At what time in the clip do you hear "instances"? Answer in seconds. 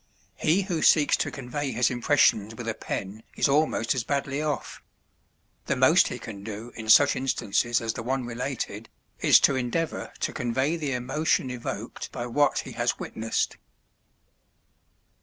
7.15-7.79